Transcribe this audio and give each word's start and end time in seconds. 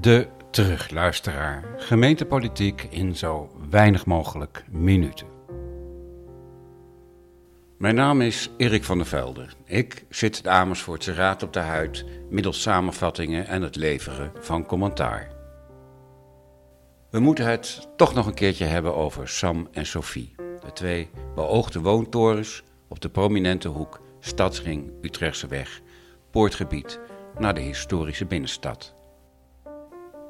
De 0.00 0.28
terugluisteraar. 0.50 1.64
Gemeentepolitiek 1.76 2.86
in 2.90 3.16
zo 3.16 3.50
weinig 3.70 4.06
mogelijk 4.06 4.64
minuten. 4.70 5.26
Mijn 7.78 7.94
naam 7.94 8.20
is 8.20 8.50
Erik 8.56 8.84
van 8.84 8.98
der 8.98 9.06
Velde. 9.06 9.46
Ik 9.64 10.04
zit 10.08 10.42
de 10.42 10.50
Amersfoortse 10.50 11.14
Raad 11.14 11.42
op 11.42 11.52
de 11.52 11.58
huid 11.58 12.04
middels 12.30 12.62
samenvattingen 12.62 13.46
en 13.46 13.62
het 13.62 13.76
leveren 13.76 14.32
van 14.40 14.66
commentaar. 14.66 15.30
We 17.10 17.20
moeten 17.20 17.46
het 17.46 17.88
toch 17.96 18.14
nog 18.14 18.26
een 18.26 18.34
keertje 18.34 18.64
hebben 18.64 18.94
over 18.94 19.28
Sam 19.28 19.68
en 19.72 19.86
Sophie. 19.86 20.34
De 20.36 20.72
twee 20.72 21.10
beoogde 21.34 21.80
woontorens 21.80 22.62
op 22.88 23.00
de 23.00 23.08
prominente 23.08 23.68
hoek 23.68 24.00
Stadsring 24.20 24.92
Utrechtseweg, 25.02 25.80
poortgebied 26.30 27.00
naar 27.38 27.54
de 27.54 27.60
historische 27.60 28.24
binnenstad. 28.24 28.94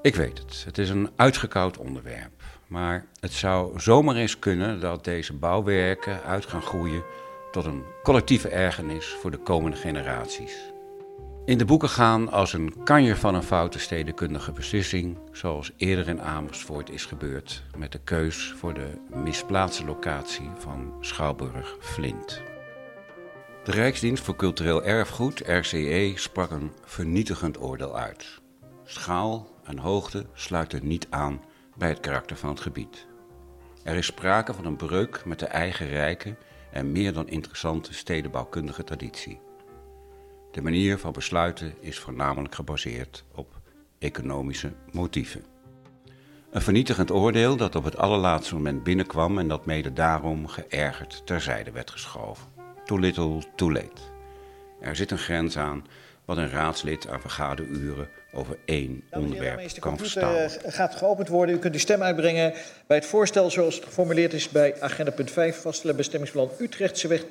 Ik 0.02 0.15
weet 0.15 0.38
het, 0.38 0.62
het 0.65 0.78
is 0.78 0.88
een 0.88 1.10
uitgekoud 1.16 1.79
onderwerp. 1.79 2.42
Maar 2.66 3.06
het 3.20 3.32
zou 3.32 3.80
zomaar 3.80 4.16
eens 4.16 4.38
kunnen 4.38 4.80
dat 4.80 5.05
deze 5.05 5.32
bouwwerken 5.32 6.23
uit 6.23 6.46
gaan 6.46 6.62
groeien 6.62 7.02
tot 7.51 7.65
een 7.65 7.84
collectieve 8.02 8.48
ergernis 8.48 9.06
voor 9.06 9.30
de 9.30 9.38
komende 9.38 9.77
generaties. 9.77 10.74
In 11.45 11.59
de 11.59 11.65
boeken 11.65 11.88
gaan 11.88 12.30
als 12.30 12.52
een 12.52 12.82
kanjer 12.84 13.16
van 13.16 13.34
een 13.34 13.43
foute 13.43 13.79
stedenkundige 13.79 14.52
beslissing, 14.52 15.18
zoals 15.32 15.73
eerder 15.77 16.09
in 16.09 16.23
Amersfoort 16.23 16.91
is 16.91 17.04
gebeurd 17.04 17.62
met 17.77 17.93
de 17.93 18.01
keus 18.04 18.54
voor 18.57 18.74
de 18.74 18.91
misplaatste 19.24 19.84
locatie 19.84 20.51
van 20.59 20.95
Schouwburg 21.01 21.77
Flint. 21.80 22.43
De 23.66 23.73
Rijksdienst 23.73 24.25
voor 24.25 24.37
Cultureel 24.37 24.84
Erfgoed, 24.84 25.43
RCE, 25.47 26.12
sprak 26.16 26.51
een 26.51 26.73
vernietigend 26.84 27.61
oordeel 27.61 27.97
uit. 27.97 28.41
Schaal 28.84 29.48
en 29.65 29.79
hoogte 29.79 30.27
sluiten 30.34 30.87
niet 30.87 31.07
aan 31.11 31.41
bij 31.77 31.88
het 31.88 32.01
karakter 32.01 32.37
van 32.37 32.49
het 32.49 32.60
gebied. 32.60 33.07
Er 33.82 33.96
is 33.96 34.07
sprake 34.07 34.55
van 34.55 34.65
een 34.65 34.77
breuk 34.77 35.24
met 35.24 35.38
de 35.38 35.46
eigen 35.46 35.88
rijke 35.88 36.37
en 36.71 36.93
meer 36.93 37.13
dan 37.13 37.29
interessante 37.29 37.95
stedenbouwkundige 37.95 38.85
traditie. 38.85 39.40
De 40.52 40.62
manier 40.62 40.99
van 40.99 41.12
besluiten 41.12 41.74
is 41.80 41.99
voornamelijk 41.99 42.55
gebaseerd 42.55 43.24
op 43.35 43.60
economische 43.99 44.73
motieven. 44.93 45.45
Een 46.51 46.62
vernietigend 46.62 47.10
oordeel 47.10 47.57
dat 47.57 47.74
op 47.74 47.85
het 47.85 47.96
allerlaatste 47.96 48.55
moment 48.55 48.83
binnenkwam 48.83 49.38
en 49.38 49.49
dat 49.49 49.66
mede 49.66 49.93
daarom 49.93 50.46
geërgerd 50.46 51.23
terzijde 51.24 51.71
werd 51.71 51.90
geschoven. 51.90 52.55
Too 52.87 52.98
little, 52.98 53.42
too 53.54 53.73
late. 53.73 54.01
Er 54.80 54.96
zit 54.96 55.10
een 55.10 55.18
grens 55.18 55.59
aan 55.59 55.87
wat 56.24 56.37
een 56.37 56.51
raadslid 56.51 57.09
aan 57.09 57.20
vergaderuren 57.20 58.09
over 58.32 58.59
één 58.65 59.02
onderwerp 59.10 59.78
kan 59.78 59.98
verstaan. 59.98 60.32
De 60.32 60.60
gaat 60.66 60.95
geopend 60.95 61.28
worden. 61.28 61.54
U 61.54 61.59
kunt 61.59 61.74
uw 61.74 61.80
stem 61.80 62.02
uitbrengen 62.02 62.54
bij 62.87 62.96
het 62.96 63.06
voorstel 63.06 63.51
zoals 63.51 63.74
het 63.74 63.84
geformuleerd 63.84 64.32
is 64.32 64.48
bij 64.48 64.81
agenda 64.81 65.10
punt 65.10 65.31
5, 65.31 65.60
vaststellen 65.60 65.97
bestemmingsplan 65.97 66.50
Utrechtseweg 66.60 67.25
2-4. 67.25 67.26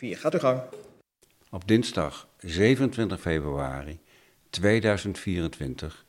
Gaat 0.00 0.34
uw 0.34 0.38
gang. 0.38 0.60
Op 1.50 1.68
dinsdag 1.68 2.28
27 2.38 3.20
februari 3.20 4.00
2024 4.50 6.04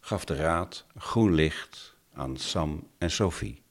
gaf 0.00 0.24
de 0.24 0.36
Raad 0.36 0.84
groen 0.96 1.34
licht 1.34 1.94
aan 2.14 2.36
Sam 2.36 2.88
en 2.98 3.10
Sophie. 3.10 3.62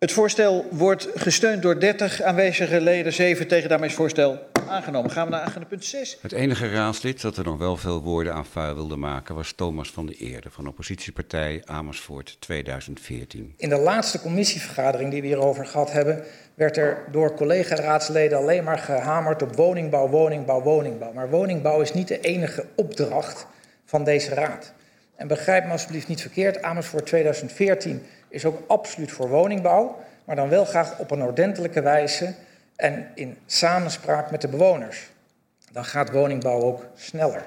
Het 0.00 0.12
voorstel 0.12 0.66
wordt 0.70 1.08
gesteund 1.14 1.62
door 1.62 1.80
30 1.80 2.22
aanwezige 2.22 2.80
leden, 2.80 3.12
7 3.12 3.48
tegen. 3.48 3.68
Daarmee 3.68 3.88
is 3.88 3.94
het 3.94 4.02
voorstel 4.02 4.38
aangenomen. 4.68 5.10
Gaan 5.10 5.24
we 5.24 5.30
naar 5.30 5.40
agenda 5.40 5.66
punt 5.68 5.84
6. 5.84 6.18
Het 6.20 6.32
enige 6.32 6.70
raadslid 6.70 7.20
dat 7.20 7.36
er 7.36 7.44
nog 7.44 7.58
wel 7.58 7.76
veel 7.76 8.02
woorden 8.02 8.34
aan 8.34 8.46
vuil 8.46 8.74
wilde 8.74 8.96
maken 8.96 9.34
was 9.34 9.52
Thomas 9.52 9.90
van 9.90 10.06
der 10.06 10.16
Eerde 10.16 10.50
van 10.50 10.66
oppositiepartij 10.66 11.62
Amersfoort 11.64 12.36
2014. 12.40 13.54
In 13.56 13.68
de 13.68 13.78
laatste 13.78 14.20
commissievergadering 14.20 15.10
die 15.10 15.20
we 15.20 15.26
hierover 15.26 15.66
gehad 15.66 15.92
hebben, 15.92 16.24
werd 16.54 16.76
er 16.76 17.04
door 17.10 17.34
collega-raadsleden 17.34 18.38
alleen 18.38 18.64
maar 18.64 18.78
gehamerd 18.78 19.42
op 19.42 19.56
woningbouw, 19.56 20.08
woningbouw, 20.08 20.62
woningbouw. 20.62 21.12
Maar 21.12 21.30
woningbouw 21.30 21.80
is 21.80 21.92
niet 21.92 22.08
de 22.08 22.20
enige 22.20 22.66
opdracht 22.76 23.46
van 23.84 24.04
deze 24.04 24.34
raad. 24.34 24.72
En 25.16 25.28
begrijp 25.28 25.64
me 25.64 25.70
alsjeblieft 25.70 26.08
niet 26.08 26.20
verkeerd, 26.20 26.62
Amersfoort 26.62 27.06
2014 27.06 28.02
is 28.30 28.44
ook 28.44 28.62
absoluut 28.66 29.12
voor 29.12 29.28
woningbouw, 29.28 29.98
maar 30.24 30.36
dan 30.36 30.48
wel 30.48 30.64
graag 30.64 30.98
op 30.98 31.10
een 31.10 31.22
ordentelijke 31.22 31.82
wijze 31.82 32.34
en 32.76 33.10
in 33.14 33.38
samenspraak 33.46 34.30
met 34.30 34.40
de 34.40 34.48
bewoners. 34.48 35.10
Dan 35.72 35.84
gaat 35.84 36.10
woningbouw 36.10 36.60
ook 36.60 36.86
sneller. 36.94 37.44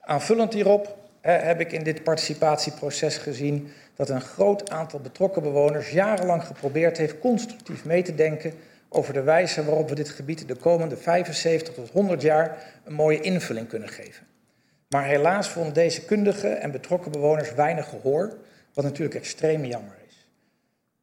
Aanvullend 0.00 0.52
hierop 0.52 0.96
heb 1.20 1.60
ik 1.60 1.72
in 1.72 1.82
dit 1.82 2.02
participatieproces 2.02 3.16
gezien 3.16 3.72
dat 3.94 4.08
een 4.08 4.20
groot 4.20 4.70
aantal 4.70 5.00
betrokken 5.00 5.42
bewoners 5.42 5.90
jarenlang 5.90 6.44
geprobeerd 6.44 6.96
heeft 6.96 7.18
constructief 7.18 7.84
mee 7.84 8.02
te 8.02 8.14
denken 8.14 8.52
over 8.88 9.12
de 9.12 9.22
wijze 9.22 9.64
waarop 9.64 9.88
we 9.88 9.94
dit 9.94 10.08
gebied 10.08 10.48
de 10.48 10.54
komende 10.54 10.96
75 10.96 11.74
tot 11.74 11.90
100 11.90 12.22
jaar 12.22 12.56
een 12.84 12.92
mooie 12.92 13.20
invulling 13.20 13.68
kunnen 13.68 13.88
geven. 13.88 14.26
Maar 14.88 15.04
helaas 15.04 15.48
vonden 15.48 15.74
deze 15.74 16.04
kundige 16.04 16.48
en 16.48 16.70
betrokken 16.70 17.12
bewoners 17.12 17.54
weinig 17.54 17.88
gehoor, 17.88 18.36
wat 18.74 18.84
natuurlijk 18.84 19.14
extreem 19.14 19.64
jammer. 19.64 19.95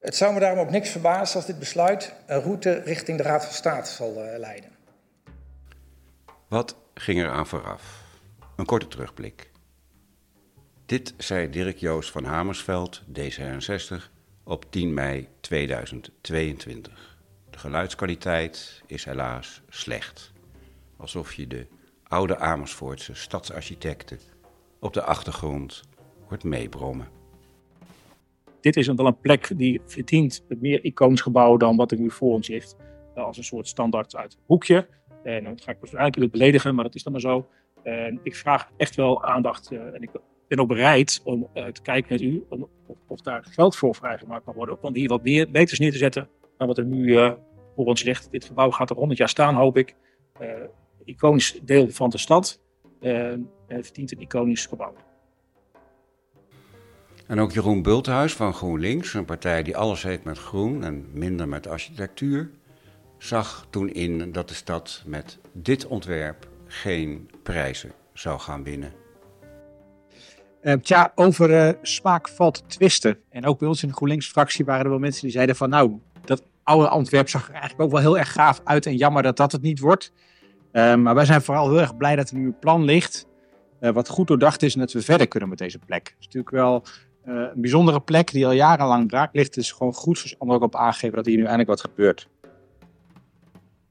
Het 0.03 0.15
zou 0.15 0.33
me 0.33 0.39
daarom 0.39 0.59
ook 0.59 0.69
niks 0.69 0.89
verbazen 0.89 1.35
als 1.35 1.45
dit 1.45 1.59
besluit 1.59 2.13
een 2.25 2.41
route 2.41 2.71
richting 2.71 3.17
de 3.17 3.23
Raad 3.23 3.45
van 3.45 3.53
State 3.53 3.89
zal 3.89 4.25
uh, 4.25 4.37
leiden. 4.37 4.71
Wat 6.47 6.75
ging 6.93 7.21
er 7.21 7.29
aan 7.29 7.47
vooraf? 7.47 8.01
Een 8.55 8.65
korte 8.65 8.87
terugblik. 8.87 9.51
Dit 10.85 11.13
zei 11.17 11.49
Dirk 11.49 11.77
Joost 11.77 12.11
van 12.11 12.23
Hamersveld, 12.23 13.01
D66, 13.19 13.95
op 14.43 14.71
10 14.71 14.93
mei 14.93 15.27
2022. 15.39 17.17
De 17.49 17.57
geluidskwaliteit 17.57 18.81
is 18.85 19.05
helaas 19.05 19.61
slecht. 19.69 20.31
Alsof 20.97 21.33
je 21.33 21.47
de 21.47 21.67
oude 22.03 22.37
Amersfoortse 22.37 23.13
stadsarchitecten 23.13 24.19
op 24.79 24.93
de 24.93 25.03
achtergrond 25.03 25.81
hoort 26.27 26.43
meebrommen. 26.43 27.22
Dit 28.63 28.77
is 28.77 28.87
wel 28.87 29.05
een 29.05 29.19
plek 29.19 29.51
die 29.57 29.81
verdient 29.85 30.45
meer 30.47 30.83
iconisch 30.83 31.21
gebouw 31.21 31.57
dan 31.57 31.75
wat 31.75 31.91
er 31.91 31.99
nu 31.99 32.11
voor 32.11 32.33
ons 32.33 32.47
heeft. 32.47 32.75
Als 33.15 33.37
een 33.37 33.43
soort 33.43 33.67
standaard 33.67 34.15
uit 34.15 34.37
hoekje. 34.45 34.87
En 35.23 35.43
dan 35.43 35.59
ga 35.61 35.71
ik 35.71 35.77
waarschijnlijk 35.79 36.31
beledigen, 36.31 36.75
maar 36.75 36.83
dat 36.83 36.95
is 36.95 37.03
dan 37.03 37.11
maar 37.11 37.21
zo. 37.21 37.47
En 37.83 38.19
ik 38.23 38.35
vraag 38.35 38.69
echt 38.77 38.95
wel 38.95 39.23
aandacht. 39.23 39.71
En 39.71 40.01
ik 40.01 40.09
ben 40.47 40.59
ook 40.59 40.67
bereid 40.67 41.21
om 41.23 41.47
te 41.53 41.81
kijken 41.81 42.11
met 42.11 42.21
u 42.21 42.45
of, 43.07 43.21
daar 43.21 43.43
geld 43.49 43.75
voor 43.75 43.95
vrijgemaakt 43.95 44.43
kan 44.45 44.53
worden. 44.53 44.83
Om 44.83 44.95
hier 44.95 45.09
wat 45.09 45.23
meer 45.23 45.49
meters 45.51 45.79
neer 45.79 45.91
te 45.91 45.97
zetten 45.97 46.29
dan 46.57 46.67
wat 46.67 46.77
er 46.77 46.85
nu 46.85 47.05
uh, 47.05 47.33
voor 47.75 47.85
ons 47.85 48.03
ligt. 48.03 48.31
Dit 48.31 48.45
gebouw 48.45 48.71
gaat 48.71 48.89
er 48.89 48.95
100 48.95 49.19
jaar 49.19 49.29
staan, 49.29 49.55
hoop 49.55 49.77
ik. 49.77 49.95
Iconisch 51.05 51.59
deel 51.63 51.89
van 51.89 52.09
de 52.09 52.17
stad. 52.17 52.61
Uh, 53.01 53.33
verdient 53.67 54.11
een 54.11 54.21
iconisch 54.21 54.65
gebouw. 54.65 54.93
En 57.33 57.39
ook 57.39 57.51
Jeroen 57.51 57.81
Bulthuis 57.81 58.33
van 58.33 58.53
GroenLinks, 58.53 59.13
een 59.13 59.25
partij 59.25 59.63
die 59.63 59.77
alles 59.77 60.03
heeft 60.03 60.23
met 60.23 60.37
groen 60.37 60.83
en 60.83 61.05
minder 61.11 61.47
met 61.47 61.67
architectuur, 61.67 62.49
zag 63.17 63.67
toen 63.69 63.89
in 63.89 64.31
dat 64.31 64.47
de 64.47 64.53
stad 64.53 65.03
met 65.05 65.39
dit 65.51 65.87
ontwerp 65.87 66.47
geen 66.67 67.29
prijzen 67.43 67.91
zou 68.13 68.39
gaan 68.39 68.63
winnen. 68.63 68.91
Uh, 70.61 70.73
tja, 70.73 71.11
over 71.15 71.49
uh, 71.49 71.73
smaak 71.81 72.29
valt 72.29 72.55
te 72.55 72.63
twisten. 72.65 73.17
En 73.29 73.45
ook 73.45 73.59
bij 73.59 73.67
ons 73.67 73.83
in 73.83 73.87
de 73.89 73.95
GroenLinks-fractie 73.95 74.65
waren 74.65 74.83
er 74.83 74.89
wel 74.89 74.99
mensen 74.99 75.21
die 75.21 75.31
zeiden 75.31 75.55
van... 75.55 75.69
nou, 75.69 75.99
dat 76.25 76.43
oude 76.63 76.91
ontwerp 76.91 77.29
zag 77.29 77.47
er 77.47 77.53
eigenlijk 77.53 77.81
ook 77.81 77.91
wel 77.91 78.01
heel 78.01 78.17
erg 78.17 78.31
gaaf 78.31 78.61
uit... 78.63 78.85
en 78.85 78.95
jammer 78.95 79.23
dat 79.23 79.37
dat 79.37 79.51
het 79.51 79.61
niet 79.61 79.79
wordt. 79.79 80.11
Uh, 80.71 80.95
maar 80.95 81.15
wij 81.15 81.25
zijn 81.25 81.41
vooral 81.41 81.69
heel 81.69 81.81
erg 81.81 81.97
blij 81.97 82.15
dat 82.15 82.29
er 82.29 82.35
nu 82.35 82.45
een 82.45 82.59
plan 82.59 82.83
ligt... 82.83 83.27
wat 83.79 84.09
goed 84.09 84.27
doordacht 84.27 84.63
is 84.63 84.73
en 84.73 84.79
dat 84.79 84.91
we 84.91 85.01
verder 85.01 85.27
kunnen 85.27 85.49
met 85.49 85.57
deze 85.57 85.79
plek. 85.79 86.07
Het 86.07 86.15
is 86.19 86.25
natuurlijk 86.25 86.55
wel 86.55 86.83
een 87.23 87.51
bijzondere 87.55 88.01
plek 88.01 88.31
die 88.31 88.45
al 88.45 88.51
jarenlang 88.51 89.07
braak 89.07 89.33
ligt. 89.33 89.55
Het 89.55 89.63
is 89.63 89.71
gewoon 89.71 89.93
goed 89.93 90.19
voor 90.19 90.35
anderen 90.37 90.61
ook 90.61 90.67
op 90.67 90.79
aangegeven 90.79 91.15
dat 91.15 91.25
hier 91.25 91.37
nu 91.37 91.43
eindelijk 91.43 91.69
wat 91.69 91.81
gebeurt. 91.81 92.27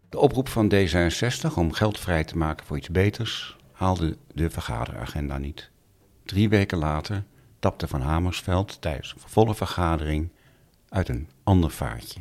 De 0.08 0.18
oproep 0.18 0.48
van 0.48 0.72
D66 0.74 1.54
om 1.56 1.72
geld 1.72 1.98
vrij 1.98 2.24
te 2.24 2.36
maken 2.36 2.66
voor 2.66 2.76
iets 2.76 2.90
beters... 2.90 3.56
haalde 3.72 4.16
de 4.34 4.50
vergaderagenda 4.50 5.38
niet. 5.38 5.70
Drie 6.24 6.48
weken 6.48 6.78
later 6.78 7.24
tapte 7.58 7.86
Van 7.86 8.00
Hamersveld 8.00 8.80
tijdens 8.80 9.12
een 9.12 9.28
volle 9.28 9.54
vergadering 9.54 10.28
uit 10.88 11.08
een 11.08 11.28
ander 11.42 11.70
vaartje. 11.70 12.20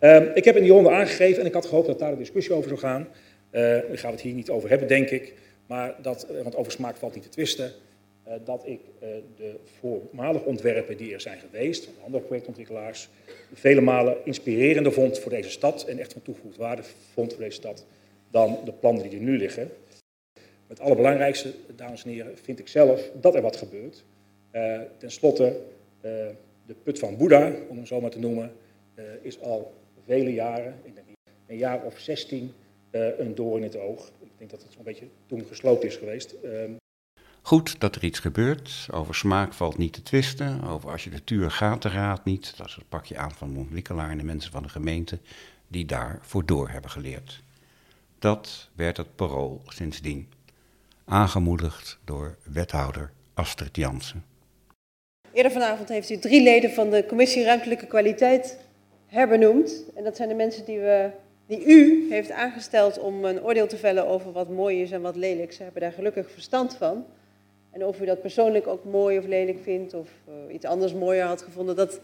Uh, 0.00 0.36
ik 0.36 0.44
heb 0.44 0.56
in 0.56 0.62
die 0.62 0.72
ronde 0.72 0.90
aangegeven, 0.90 1.40
en 1.40 1.46
ik 1.46 1.52
had 1.52 1.66
gehoopt 1.66 1.86
dat 1.86 1.98
daar 1.98 2.10
de 2.10 2.16
discussie 2.16 2.54
over 2.54 2.68
zou 2.68 2.80
gaan. 2.80 3.00
Uh, 3.00 3.60
daar 3.60 3.82
gaan 3.98 4.10
we 4.10 4.16
het 4.16 4.20
hier 4.20 4.34
niet 4.34 4.50
over 4.50 4.68
hebben, 4.68 4.88
denk 4.88 5.08
ik. 5.08 5.34
Maar 5.66 5.94
dat, 6.02 6.26
want 6.42 6.56
over 6.56 6.72
smaak 6.72 6.96
valt 6.96 7.14
niet 7.14 7.22
te 7.22 7.28
twisten. 7.28 7.72
Uh, 8.28 8.34
dat 8.44 8.66
ik 8.66 8.80
de 9.36 9.56
voormalige 9.78 10.44
ontwerpen 10.44 10.96
die 10.96 11.12
er 11.12 11.20
zijn 11.20 11.38
geweest, 11.38 11.84
van 11.84 12.04
andere 12.04 12.24
projectontwikkelaars, 12.24 13.08
vele 13.52 13.80
malen 13.80 14.16
inspirerender 14.24 14.92
vond 14.92 15.18
voor 15.18 15.30
deze 15.30 15.50
stad 15.50 15.84
en 15.84 15.98
echt 15.98 16.12
van 16.12 16.22
toegevoegde 16.22 16.62
waarde 16.62 16.82
vond 17.12 17.32
voor 17.32 17.42
deze 17.42 17.56
stad 17.56 17.86
dan 18.30 18.58
de 18.64 18.72
plannen 18.72 19.02
die 19.02 19.18
er 19.18 19.24
nu 19.24 19.38
liggen. 19.38 19.70
Het 20.66 20.80
allerbelangrijkste, 20.80 21.52
dames 21.76 22.04
en 22.04 22.10
heren, 22.10 22.38
vind 22.38 22.58
ik 22.58 22.68
zelf 22.68 23.10
dat 23.20 23.34
er 23.34 23.42
wat 23.42 23.56
gebeurt. 23.56 24.04
Uh, 24.52 24.80
ten 24.98 25.10
slotte, 25.10 25.60
de 26.66 26.74
put 26.82 26.98
van 26.98 27.16
Boeddha, 27.16 27.52
om 27.68 27.76
hem 27.76 27.86
zo 27.86 28.00
maar 28.00 28.10
te 28.10 28.18
noemen, 28.18 28.52
is 29.22 29.40
al 29.40 29.74
vele 30.04 30.32
jaren, 30.32 30.74
ik 30.82 30.94
denk 30.94 31.06
een 31.46 31.56
jaar 31.56 31.84
of 31.84 31.98
16, 31.98 32.52
een 32.90 33.34
door 33.34 33.56
in 33.56 33.62
het 33.62 33.76
oog. 33.76 34.08
Ik 34.20 34.38
denk 34.38 34.50
dat 34.50 34.62
het 34.62 34.72
zo'n 34.72 34.84
beetje 34.84 35.06
toen 35.26 35.44
gesloopt 35.44 35.84
is 35.84 35.96
geweest. 35.96 36.34
Goed 37.46 37.80
dat 37.80 37.96
er 37.96 38.04
iets 38.04 38.18
gebeurt. 38.18 38.88
Over 38.92 39.14
smaak 39.14 39.52
valt 39.52 39.78
niet 39.78 39.92
te 39.92 40.02
twisten. 40.02 40.62
Over 40.64 40.90
architectuur 40.90 41.50
gaat 41.50 41.82
de 41.82 41.88
raad 41.88 42.24
niet. 42.24 42.56
Dat 42.56 42.66
is 42.66 42.74
het 42.74 42.88
pakje 42.88 43.16
aan 43.16 43.32
van 43.32 43.56
ontwikkelaar 43.56 44.10
en 44.10 44.18
de 44.18 44.24
mensen 44.24 44.52
van 44.52 44.62
de 44.62 44.68
gemeente 44.68 45.18
die 45.68 45.84
daarvoor 45.84 46.46
door 46.46 46.68
hebben 46.68 46.90
geleerd. 46.90 47.42
Dat 48.18 48.68
werd 48.76 48.96
het 48.96 49.16
parool 49.16 49.62
sindsdien. 49.66 50.28
Aangemoedigd 51.04 51.98
door 52.04 52.36
wethouder 52.52 53.10
Astrid 53.34 53.76
Jansen. 53.76 54.24
Eerder 55.32 55.52
vanavond 55.52 55.88
heeft 55.88 56.10
u 56.10 56.18
drie 56.18 56.42
leden 56.42 56.70
van 56.70 56.90
de 56.90 57.04
Commissie 57.06 57.44
Ruimtelijke 57.44 57.86
Kwaliteit 57.86 58.58
herbenoemd. 59.06 59.82
En 59.94 60.04
dat 60.04 60.16
zijn 60.16 60.28
de 60.28 60.34
mensen 60.34 60.64
die, 60.64 60.78
we, 60.78 61.10
die 61.46 61.64
u 61.66 62.06
heeft 62.10 62.30
aangesteld 62.30 62.98
om 62.98 63.24
een 63.24 63.42
oordeel 63.42 63.66
te 63.66 63.76
vellen 63.76 64.06
over 64.06 64.32
wat 64.32 64.48
mooi 64.48 64.82
is 64.82 64.90
en 64.90 65.02
wat 65.02 65.16
lelijk. 65.16 65.52
Ze 65.52 65.62
hebben 65.62 65.82
daar 65.82 65.92
gelukkig 65.92 66.30
verstand 66.30 66.76
van. 66.76 67.04
En 67.76 67.84
of 67.84 68.00
u 68.00 68.04
dat 68.04 68.20
persoonlijk 68.20 68.66
ook 68.66 68.84
mooi 68.84 69.18
of 69.18 69.26
lelijk 69.26 69.58
vindt 69.62 69.94
of 69.94 70.08
uh, 70.28 70.54
iets 70.54 70.64
anders 70.64 70.94
mooier 70.94 71.26
had 71.26 71.42
gevonden, 71.42 71.76
dat 71.76 72.00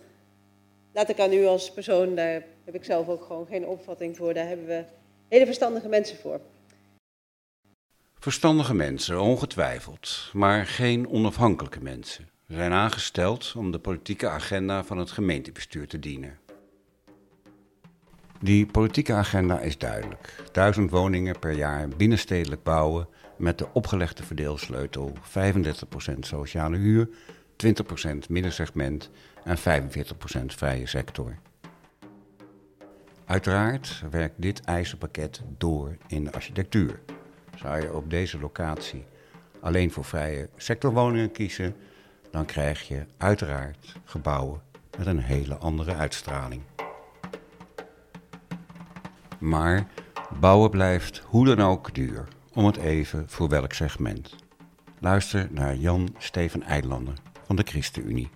laat 0.93 1.09
ik 1.09 1.21
aan 1.21 1.33
u 1.33 1.45
als 1.45 1.73
persoon. 1.73 2.15
Daar 2.15 2.43
heb 2.65 2.75
ik 2.75 2.85
zelf 2.85 3.09
ook 3.09 3.25
gewoon 3.25 3.47
geen 3.47 3.67
opvatting 3.67 4.17
voor. 4.17 4.35
Daar 4.35 4.47
hebben 4.47 4.67
we 4.67 4.85
hele 5.29 5.47
verstandige 5.47 5.89
mensen 5.89 6.17
voor. 6.17 6.41
Verstandige 8.19 8.75
mensen, 8.75 9.21
ongetwijfeld, 9.21 10.31
maar 10.33 10.67
geen 10.67 11.09
onafhankelijke 11.09 11.83
mensen. 11.83 12.29
Ze 12.49 12.55
zijn 12.55 12.73
aangesteld 12.73 13.55
om 13.57 13.71
de 13.71 13.79
politieke 13.79 14.29
agenda 14.29 14.85
van 14.85 14.99
het 14.99 15.11
gemeentebestuur 15.11 15.89
te 15.89 15.99
dienen. 15.99 16.39
Die 18.41 18.67
politieke 18.67 19.13
agenda 19.13 19.61
is 19.61 19.79
duidelijk. 19.79 20.35
Duizend 20.53 20.91
woningen 20.91 21.39
per 21.39 21.53
jaar 21.53 21.89
binnenstedelijk 21.89 22.63
bouwen 22.63 23.09
met 23.37 23.59
de 23.59 23.67
opgelegde 23.73 24.23
verdeelsleutel 24.23 25.13
35% 26.15 26.19
sociale 26.21 26.77
huur, 26.77 27.09
20% 27.67 28.29
middensegment 28.29 29.11
en 29.45 29.59
45% 29.59 29.61
vrije 30.47 30.87
sector. 30.87 31.37
Uiteraard 33.25 34.03
werkt 34.11 34.35
dit 34.37 34.61
eisenpakket 34.61 35.43
door 35.59 35.97
in 36.07 36.25
de 36.25 36.33
architectuur. 36.33 37.01
Zou 37.57 37.83
je 37.83 37.93
op 37.93 38.11
deze 38.11 38.39
locatie 38.39 39.05
alleen 39.61 39.91
voor 39.91 40.05
vrije 40.05 40.49
sectorwoningen 40.57 41.33
kiezen, 41.33 41.75
dan 42.31 42.45
krijg 42.45 42.89
je 42.89 43.07
uiteraard 43.17 43.95
gebouwen 44.05 44.61
met 44.99 45.07
een 45.07 45.19
hele 45.19 45.57
andere 45.57 45.95
uitstraling. 45.95 46.63
Maar 49.39 49.87
bouwen 50.41 50.71
blijft 50.71 51.19
hoe 51.19 51.47
dan 51.47 51.61
ook 51.61 51.95
duur, 51.95 52.29
om 52.55 52.67
het 52.67 52.77
even 52.77 53.29
voor 53.29 53.49
welk 53.49 53.73
segment. 53.73 54.35
Luister 54.99 55.49
naar 55.51 55.77
Jan 55.77 56.15
Steven 56.19 56.63
Eilander 56.63 57.15
van 57.47 57.57
de 57.57 57.63
ChristenUnie. 57.63 58.29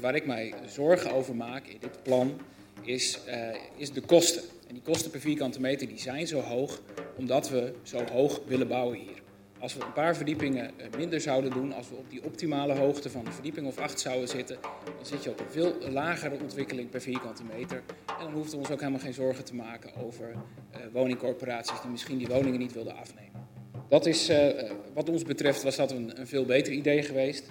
Waar 0.00 0.14
ik 0.14 0.26
mij 0.26 0.54
zorgen 0.66 1.12
over 1.12 1.36
maak 1.36 1.66
in 1.66 1.76
dit 1.80 2.02
plan 2.02 2.40
is, 2.82 3.20
uh, 3.28 3.34
is 3.76 3.92
de 3.92 4.00
kosten. 4.00 4.42
En 4.68 4.74
die 4.74 4.82
kosten 4.82 5.10
per 5.10 5.20
vierkante 5.20 5.60
meter 5.60 5.88
die 5.88 5.98
zijn 5.98 6.26
zo 6.26 6.40
hoog 6.40 6.80
omdat 7.16 7.48
we 7.48 7.74
zo 7.82 8.04
hoog 8.12 8.40
willen 8.46 8.68
bouwen 8.68 8.98
hier. 8.98 9.22
Als 9.60 9.74
we 9.74 9.84
een 9.84 9.92
paar 9.92 10.16
verdiepingen 10.16 10.70
minder 10.96 11.20
zouden 11.20 11.50
doen, 11.50 11.72
als 11.72 11.88
we 11.88 11.94
op 11.94 12.10
die 12.10 12.24
optimale 12.24 12.74
hoogte 12.74 13.10
van 13.10 13.26
een 13.26 13.32
verdieping 13.32 13.66
of 13.66 13.78
acht 13.78 14.00
zouden 14.00 14.28
zitten, 14.28 14.58
dan 14.84 15.06
zit 15.06 15.24
je 15.24 15.30
op 15.30 15.40
een 15.40 15.50
veel 15.50 15.90
lagere 15.90 16.38
ontwikkeling 16.40 16.90
per 16.90 17.00
vierkante 17.00 17.44
meter. 17.44 17.82
En 18.06 18.24
dan 18.24 18.32
hoeft 18.32 18.50
we 18.50 18.56
ons 18.56 18.70
ook 18.70 18.78
helemaal 18.78 19.00
geen 19.00 19.14
zorgen 19.14 19.44
te 19.44 19.54
maken 19.54 19.94
over 19.94 20.30
uh, 20.30 20.78
woningcorporaties 20.92 21.80
die 21.80 21.90
misschien 21.90 22.18
die 22.18 22.26
woningen 22.26 22.58
niet 22.58 22.72
wilden 22.72 22.96
afnemen. 22.96 23.48
Dat 23.88 24.06
is, 24.06 24.30
uh, 24.30 24.70
wat 24.94 25.08
ons 25.08 25.22
betreft, 25.22 25.62
was 25.62 25.76
dat 25.76 25.90
een, 25.90 26.20
een 26.20 26.26
veel 26.26 26.44
beter 26.44 26.72
idee 26.72 27.02
geweest. 27.02 27.50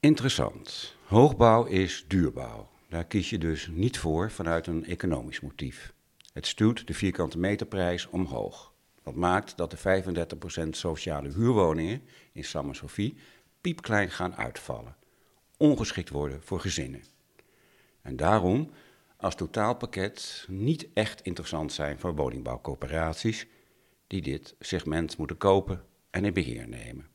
Interessant. 0.00 0.94
Hoogbouw 1.04 1.64
is 1.64 2.04
duurbouw. 2.08 2.68
Daar 2.88 3.04
kies 3.04 3.30
je 3.30 3.38
dus 3.38 3.68
niet 3.72 3.98
voor 3.98 4.30
vanuit 4.30 4.66
een 4.66 4.84
economisch 4.84 5.40
motief. 5.40 5.92
Het 6.32 6.46
stuwt 6.46 6.86
de 6.86 6.94
vierkante 6.94 7.38
meterprijs 7.38 8.08
omhoog. 8.08 8.72
Dat 9.02 9.14
maakt 9.14 9.56
dat 9.56 9.70
de 9.70 10.02
35% 10.64 10.68
sociale 10.70 11.28
huurwoningen 11.28 12.02
in 12.32 12.44
Sofie 12.70 13.16
piepklein 13.60 14.10
gaan 14.10 14.36
uitvallen. 14.36 14.96
Ongeschikt 15.56 16.08
worden 16.08 16.42
voor 16.42 16.60
gezinnen. 16.60 17.02
En 18.02 18.16
daarom 18.16 18.70
als 19.16 19.34
totaalpakket 19.34 20.44
niet 20.48 20.88
echt 20.94 21.20
interessant 21.22 21.72
zijn 21.72 21.98
voor 21.98 22.14
woningbouwcoöperaties 22.14 23.46
die 24.06 24.22
dit 24.22 24.54
segment 24.58 25.16
moeten 25.16 25.36
kopen 25.36 25.84
en 26.10 26.24
in 26.24 26.32
beheer 26.32 26.68
nemen. 26.68 27.08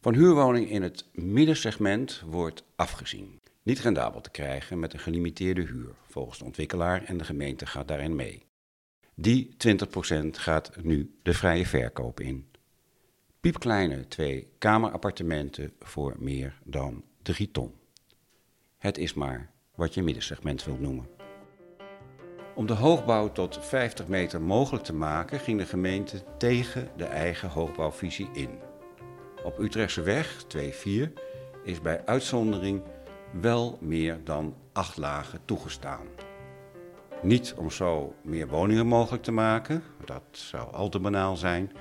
Van 0.00 0.14
huurwoningen 0.14 0.68
in 0.68 0.82
het 0.82 1.04
middensegment 1.12 2.22
wordt 2.26 2.64
afgezien. 2.76 3.40
Niet 3.62 3.80
rendabel 3.80 4.20
te 4.20 4.30
krijgen 4.30 4.78
met 4.78 4.92
een 4.92 4.98
gelimiteerde 4.98 5.62
huur. 5.62 5.94
Volgens 6.08 6.38
de 6.38 6.44
ontwikkelaar 6.44 7.04
en 7.04 7.16
de 7.16 7.24
gemeente 7.24 7.66
gaat 7.66 7.88
daarin 7.88 8.14
mee. 8.14 8.46
Die 9.14 9.54
20% 9.56 10.26
gaat 10.30 10.72
nu 10.82 11.18
de 11.22 11.34
vrije 11.34 11.66
verkoop 11.66 12.20
in. 12.20 12.48
Piepkleine 13.40 14.08
twee 14.08 14.48
kamerappartementen 14.58 15.72
voor 15.78 16.14
meer 16.18 16.58
dan 16.64 17.04
3 17.22 17.50
ton. 17.50 17.74
Het 18.78 18.98
is 18.98 19.14
maar 19.14 19.50
wat 19.74 19.94
je 19.94 20.02
middensegment 20.02 20.64
wilt 20.64 20.80
noemen. 20.80 21.08
Om 22.54 22.66
de 22.66 22.72
hoogbouw 22.72 23.32
tot 23.32 23.58
50 23.60 24.06
meter 24.06 24.42
mogelijk 24.42 24.84
te 24.84 24.94
maken 24.94 25.40
ging 25.40 25.58
de 25.58 25.66
gemeente 25.66 26.22
tegen 26.38 26.90
de 26.96 27.04
eigen 27.04 27.48
hoogbouwvisie 27.48 28.28
in. 28.32 28.50
Op 29.44 29.58
Utrechtseweg 29.58 30.44
2-4 30.44 31.12
is 31.64 31.80
bij 31.80 32.06
uitzondering 32.06 32.82
wel 33.40 33.78
meer 33.80 34.24
dan 34.24 34.56
acht 34.72 34.96
lagen 34.96 35.40
toegestaan. 35.44 36.06
Niet 37.24 37.54
om 37.56 37.70
zo 37.70 38.14
meer 38.22 38.48
woningen 38.48 38.86
mogelijk 38.86 39.22
te 39.22 39.32
maken, 39.32 39.82
dat 40.04 40.22
zou 40.30 40.72
al 40.72 40.88
te 40.88 40.98
banaal 40.98 41.36
zijn, 41.36 41.72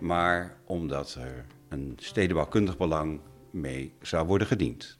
maar 0.00 0.56
omdat 0.64 1.16
er 1.20 1.44
een 1.68 1.96
stedenbouwkundig 2.00 2.76
belang 2.76 3.20
mee 3.50 3.92
zou 4.02 4.26
worden 4.26 4.46
gediend. 4.46 4.98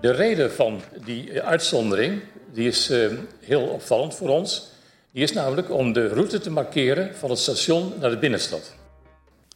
De 0.00 0.10
reden 0.10 0.52
van 0.52 0.80
die 1.04 1.42
uitzondering 1.42 2.22
die 2.52 2.66
is 2.66 2.90
uh, 2.90 3.12
heel 3.40 3.62
opvallend 3.62 4.14
voor 4.14 4.28
ons. 4.28 4.72
Die 5.12 5.22
is 5.22 5.32
namelijk 5.32 5.70
om 5.70 5.92
de 5.92 6.08
route 6.08 6.40
te 6.40 6.50
markeren 6.50 7.16
van 7.16 7.30
het 7.30 7.38
station 7.38 7.92
naar 8.00 8.10
de 8.10 8.18
binnenstad. 8.18 8.76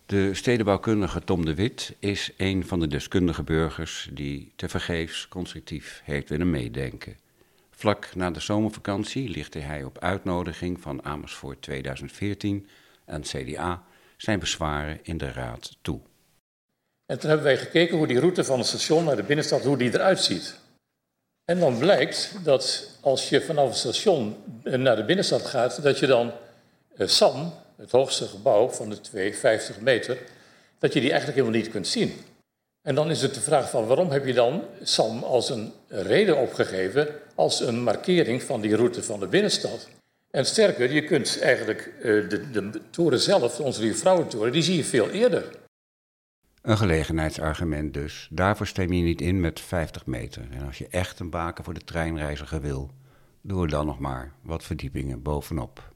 De 0.07 0.35
stedenbouwkundige 0.35 1.25
Tom 1.25 1.45
de 1.45 1.55
Wit 1.55 1.95
is 1.99 2.31
een 2.37 2.67
van 2.67 2.81
de 2.81 2.87
deskundige 2.87 3.43
burgers 3.43 4.09
die 4.13 4.53
tevergeefs 4.57 5.29
constructief 5.29 6.01
heeft 6.05 6.29
willen 6.29 6.51
meedenken. 6.51 7.17
Vlak 7.83 8.15
na 8.15 8.31
de 8.31 8.41
zomervakantie 8.41 9.29
lichtte 9.29 9.59
hij 9.59 9.85
op 9.85 9.99
uitnodiging 9.99 10.81
van 10.81 11.05
Amersfoort 11.05 11.63
2014 11.63 12.69
en 13.05 13.23
CDA 13.23 13.83
zijn 14.17 14.39
bezwaren 14.39 14.99
in 15.03 15.19
de 15.19 15.33
raad 15.33 15.77
toe. 15.81 16.01
En 17.07 17.19
toen 17.19 17.29
hebben 17.29 17.47
wij 17.47 17.59
gekeken 17.59 17.97
hoe 17.97 18.07
die 18.07 18.19
route 18.21 18.45
van 18.45 18.59
het 18.59 18.67
station 18.67 19.05
naar 19.05 19.17
de 19.17 19.23
binnenstad, 19.23 19.65
hoe 19.65 19.77
die 19.77 19.95
eruit 19.95 20.21
ziet. 20.21 20.59
En 21.45 21.61
dan 21.61 21.79
blijkt 21.79 22.35
dat 22.45 22.89
als 23.01 23.29
je 23.29 23.43
vanaf 23.43 23.69
het 23.69 23.77
station 23.77 24.37
naar 24.63 24.97
de 24.97 25.05
binnenstad 25.05 25.47
gaat, 25.47 25.83
dat 25.83 25.99
je 25.99 26.07
dan 26.07 26.33
eh, 26.97 27.07
SAM, 27.07 27.55
het 27.77 27.91
hoogste 27.91 28.27
gebouw 28.27 28.69
van 28.69 28.89
de 28.89 29.01
250 29.01 29.81
meter, 29.81 30.19
dat 30.79 30.93
je 30.93 31.01
die 31.01 31.11
eigenlijk 31.11 31.39
helemaal 31.41 31.61
niet 31.61 31.73
kunt 31.73 31.87
zien. 31.87 32.13
En 32.83 32.95
dan 32.95 33.11
is 33.11 33.23
het 33.23 33.35
de 33.35 33.41
vraag 33.41 33.71
van 33.71 33.87
waarom 33.87 34.11
heb 34.11 34.27
je 34.27 34.33
dan 34.33 34.63
SAM 34.83 35.23
als 35.23 35.51
een 35.51 35.73
reden 35.89 36.37
opgegeven, 36.37 37.09
als 37.35 37.61
een 37.61 37.83
markering 37.83 38.43
van 38.43 38.61
die 38.61 38.77
route 38.77 39.03
van 39.03 39.21
de 39.21 39.27
binnenstad. 39.27 39.89
En 40.31 40.47
sterker, 40.47 40.93
je 40.93 41.05
kunt 41.05 41.41
eigenlijk 41.41 41.93
uh, 41.99 42.29
de, 42.29 42.51
de 42.51 42.81
toren 42.91 43.21
zelf, 43.21 43.61
onze 43.61 43.95
Vrouwentoren, 43.95 44.53
die 44.53 44.63
zie 44.63 44.77
je 44.77 44.85
veel 44.85 45.11
eerder. 45.11 45.45
Een 46.63 46.77
gelegenheidsargument 46.77 47.95
dus. 47.95 48.29
Daarvoor 48.31 48.67
stem 48.67 48.93
je 48.93 49.03
niet 49.03 49.21
in 49.21 49.41
met 49.41 49.61
50 49.61 50.07
meter. 50.07 50.43
En 50.51 50.67
als 50.67 50.79
je 50.79 50.87
echt 50.91 51.19
een 51.19 51.31
baken 51.31 51.65
voor 51.65 51.75
de 51.75 51.85
treinreiziger 51.85 52.61
wil, 52.61 52.91
doe 53.41 53.63
er 53.63 53.69
dan 53.69 53.87
nog 53.87 53.99
maar 53.99 54.33
wat 54.43 54.65
verdiepingen 54.65 55.23
bovenop. 55.23 55.92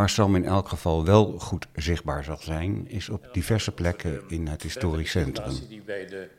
Waar 0.00 0.10
Sam 0.10 0.36
in 0.36 0.44
elk 0.44 0.68
geval 0.68 1.04
wel 1.04 1.34
goed 1.38 1.66
zichtbaar 1.74 2.24
zal 2.24 2.38
zijn, 2.40 2.84
is 2.88 3.08
op 3.08 3.28
diverse 3.32 3.72
plekken 3.72 4.22
in 4.28 4.46
het 4.46 4.62
historisch 4.62 5.10
centrum. 5.10 5.52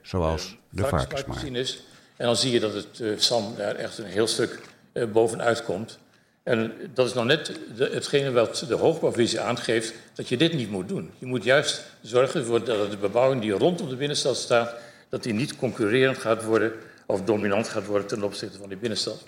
Zoals 0.02 0.58
de 0.70 0.86
Varkensmarkt. 0.86 1.84
En 2.18 2.26
dan 2.26 2.36
zie 2.36 2.52
je 2.52 2.60
dat 2.60 2.74
het 2.74 3.00
uh, 3.00 3.18
Sam 3.18 3.54
daar 3.58 3.76
echt 3.76 3.98
een 3.98 4.06
heel 4.06 4.28
stuk 4.28 4.60
uh, 4.94 5.12
bovenuit 5.12 5.64
komt. 5.64 6.00
En 6.44 6.74
dat 6.94 7.08
is 7.08 7.14
nou 7.14 7.26
net 7.26 7.60
hetgene 7.78 8.32
wat 8.32 8.66
de 8.68 8.76
hoogbouwvisie 8.76 9.40
aangeeft, 9.40 9.94
dat 10.14 10.30
je 10.30 10.38
dit 10.38 10.54
niet 10.54 10.70
moet 10.70 10.88
doen. 10.88 11.12
Je 11.18 11.26
moet 11.26 11.44
juist 11.44 11.86
zorgen 12.02 12.46
voor 12.46 12.64
dat 12.64 12.92
de 12.92 12.98
bebouwing 12.98 13.42
die 13.42 13.52
rondom 13.52 13.90
de 13.90 13.96
binnenstad 13.96 14.38
staat, 14.38 14.76
dat 15.10 15.24
die 15.24 15.34
niet 15.34 15.56
concurrerend 15.56 16.18
gaat 16.18 16.44
worden 16.44 16.72
of 17.06 17.24
dominant 17.24 17.68
gaat 17.68 17.86
worden 17.86 18.08
ten 18.08 18.24
opzichte 18.24 18.58
van 18.58 18.70
die 18.70 18.78
binnenstad. 18.78 19.24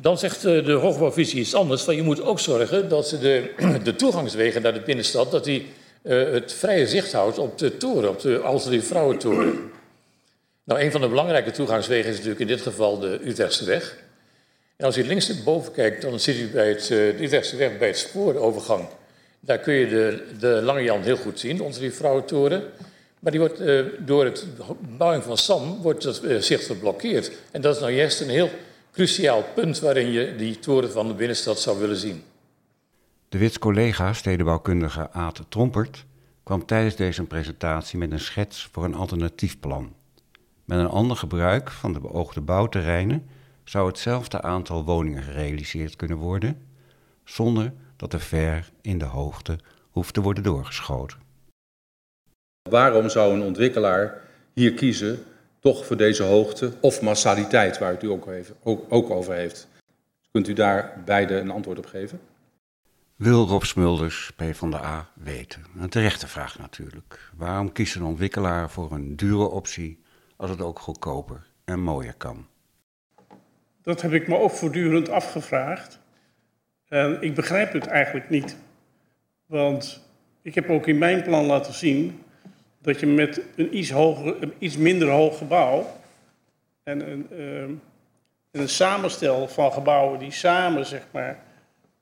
Dan 0.00 0.18
zegt 0.18 0.44
eh, 0.44 0.64
de 0.64 0.72
hoogbouwvisie 0.72 1.40
iets 1.40 1.54
anders, 1.54 1.82
van 1.82 1.96
je 1.96 2.02
moet 2.02 2.22
ook 2.22 2.40
zorgen 2.40 2.88
dat 2.88 3.16
de, 3.20 3.50
de 3.82 3.96
toegangswegen 3.96 4.62
naar 4.62 4.74
de 4.74 4.80
binnenstad, 4.80 5.30
dat 5.30 5.44
die 5.44 5.66
uh, 6.02 6.32
het 6.32 6.52
vrije 6.52 6.86
zicht 6.86 7.12
houdt 7.12 7.38
op 7.38 7.58
de 7.58 7.76
toren, 7.76 8.08
op 8.08 8.20
de 8.20 8.38
Alsterdam 8.38 8.82
Vrouwentoren. 8.82 9.58
Nou, 10.64 10.82
een 10.82 10.90
van 10.90 11.00
de 11.00 11.08
belangrijke 11.08 11.50
toegangswegen 11.50 12.10
is 12.10 12.14
natuurlijk 12.14 12.40
in 12.40 12.46
dit 12.46 12.60
geval 12.60 12.98
de 12.98 13.20
Utrechtse 13.24 13.64
weg. 13.64 13.96
En 14.76 14.86
als 14.86 14.94
je 14.94 15.04
links 15.04 15.42
boven 15.42 15.72
kijkt, 15.72 16.02
dan 16.02 16.20
zit 16.20 16.36
u 16.36 16.48
bij 16.48 16.68
het, 16.68 16.90
uh, 16.90 17.18
de 17.18 17.56
weg 17.56 17.78
bij 17.78 17.88
het 17.88 17.98
spoorovergang. 17.98 18.88
Daar 19.40 19.58
kun 19.58 19.74
je 19.74 19.88
de, 19.88 20.26
de 20.38 20.46
Lange 20.46 20.82
Jan 20.82 21.02
heel 21.02 21.16
goed 21.16 21.40
zien, 21.40 21.62
onze 21.62 21.80
die 21.80 21.92
Vrouwentoren. 21.92 22.62
Maar 23.18 23.32
die 23.32 23.40
wordt, 23.40 23.62
door 23.98 24.24
het 24.24 24.44
bouwing 24.96 25.24
van 25.24 25.38
SAM 25.38 25.82
wordt 25.82 26.02
dat 26.02 26.22
zicht 26.38 26.66
geblokkeerd. 26.66 27.30
En 27.50 27.60
dat 27.60 27.74
is 27.74 27.80
nou 27.80 27.92
juist 27.92 28.20
een 28.20 28.30
heel 28.30 28.50
cruciaal 28.92 29.44
punt 29.54 29.80
waarin 29.80 30.10
je 30.10 30.36
die 30.36 30.58
toren 30.58 30.90
van 30.90 31.08
de 31.08 31.14
binnenstad 31.14 31.60
zou 31.60 31.78
willen 31.78 31.96
zien. 31.96 32.22
De 33.28 33.38
Wits 33.38 33.58
collega, 33.58 34.12
stedenbouwkundige 34.12 35.10
Aad 35.10 35.44
Trompert, 35.48 36.04
kwam 36.42 36.66
tijdens 36.66 36.96
deze 36.96 37.24
presentatie 37.24 37.98
met 37.98 38.12
een 38.12 38.20
schets 38.20 38.68
voor 38.72 38.84
een 38.84 38.94
alternatief 38.94 39.60
plan. 39.60 39.94
Met 40.64 40.78
een 40.78 40.88
ander 40.88 41.16
gebruik 41.16 41.70
van 41.70 41.92
de 41.92 42.00
beoogde 42.00 42.40
bouwterreinen 42.40 43.26
zou 43.64 43.86
hetzelfde 43.86 44.42
aantal 44.42 44.84
woningen 44.84 45.22
gerealiseerd 45.22 45.96
kunnen 45.96 46.16
worden, 46.16 46.66
zonder 47.24 47.72
dat 47.96 48.12
er 48.12 48.20
ver 48.20 48.70
in 48.80 48.98
de 48.98 49.04
hoogte 49.04 49.58
hoeft 49.90 50.14
te 50.14 50.20
worden 50.20 50.42
doorgeschoten. 50.42 51.18
Waarom 52.70 53.08
zou 53.08 53.34
een 53.34 53.42
ontwikkelaar 53.42 54.20
hier 54.52 54.74
kiezen 54.74 55.24
toch 55.60 55.86
voor 55.86 55.96
deze 55.96 56.22
hoogte 56.22 56.72
of 56.80 57.00
massaliteit, 57.00 57.78
waar 57.78 57.90
het 57.92 58.02
u 58.02 58.06
ook, 58.06 58.26
even, 58.26 58.56
ook, 58.62 58.86
ook 58.88 59.10
over 59.10 59.34
heeft? 59.34 59.68
Kunt 60.30 60.48
u 60.48 60.52
daar 60.52 61.02
beide 61.04 61.34
een 61.34 61.50
antwoord 61.50 61.78
op 61.78 61.86
geven? 61.86 62.20
Wil 63.16 63.46
Rob 63.46 63.62
Smulders, 63.62 64.32
PvdA, 64.36 65.08
weten. 65.14 65.64
Een 65.78 65.88
terechte 65.88 66.28
vraag 66.28 66.58
natuurlijk. 66.58 67.30
Waarom 67.36 67.72
kiest 67.72 67.94
een 67.94 68.02
ontwikkelaar 68.02 68.70
voor 68.70 68.92
een 68.92 69.16
dure 69.16 69.48
optie 69.48 70.02
als 70.36 70.50
het 70.50 70.60
ook 70.60 70.78
goedkoper 70.78 71.46
en 71.64 71.80
mooier 71.80 72.14
kan? 72.14 72.46
Dat 73.82 74.02
heb 74.02 74.12
ik 74.12 74.28
me 74.28 74.38
ook 74.38 74.50
voortdurend 74.50 75.08
afgevraagd. 75.08 75.98
En 76.88 77.22
ik 77.22 77.34
begrijp 77.34 77.72
het 77.72 77.86
eigenlijk 77.86 78.30
niet. 78.30 78.56
Want 79.46 80.08
ik 80.42 80.54
heb 80.54 80.68
ook 80.68 80.86
in 80.86 80.98
mijn 80.98 81.22
plan 81.22 81.46
laten 81.46 81.74
zien 81.74 82.22
dat 82.82 83.00
je 83.00 83.06
met 83.06 83.40
een 83.56 83.76
iets, 83.76 83.90
hoger, 83.90 84.36
iets 84.58 84.76
minder 84.76 85.08
hoog 85.08 85.38
gebouw 85.38 85.86
en 86.82 87.10
een, 87.10 87.26
uh, 87.32 87.76
een 88.50 88.68
samenstel 88.68 89.48
van 89.48 89.72
gebouwen 89.72 90.18
die 90.18 90.30
samen 90.30 90.86
zeg 90.86 91.06
maar, 91.10 91.42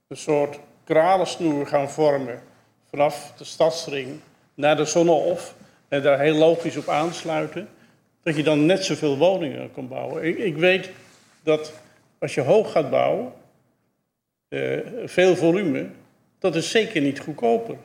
een 0.08 0.16
soort 0.16 0.58
kralensnoer 0.84 1.66
gaan 1.66 1.90
vormen 1.90 2.42
vanaf 2.90 3.32
de 3.36 3.44
stadsring 3.44 4.20
naar 4.54 4.76
de 4.76 4.84
Zonnehof 4.84 5.54
en 5.88 6.02
daar 6.02 6.20
heel 6.20 6.34
logisch 6.34 6.76
op 6.76 6.88
aansluiten, 6.88 7.68
dat 8.22 8.36
je 8.36 8.42
dan 8.42 8.66
net 8.66 8.84
zoveel 8.84 9.16
woningen 9.16 9.72
kan 9.72 9.88
bouwen. 9.88 10.24
Ik, 10.24 10.38
ik 10.38 10.56
weet 10.56 10.90
dat 11.42 11.72
als 12.18 12.34
je 12.34 12.40
hoog 12.40 12.72
gaat 12.72 12.90
bouwen, 12.90 13.32
uh, 14.48 14.80
veel 15.04 15.36
volume, 15.36 15.86
dat 16.38 16.54
is 16.54 16.70
zeker 16.70 17.00
niet 17.00 17.20
goedkoper. 17.20 17.76